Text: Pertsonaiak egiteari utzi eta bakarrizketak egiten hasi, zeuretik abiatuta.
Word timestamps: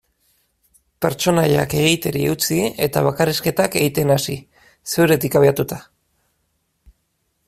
Pertsonaiak 1.05 1.75
egiteari 1.81 2.23
utzi 2.31 2.57
eta 2.87 3.03
bakarrizketak 3.09 3.77
egiten 3.83 4.15
hasi, 4.15 4.39
zeuretik 4.95 5.41
abiatuta. 5.41 5.81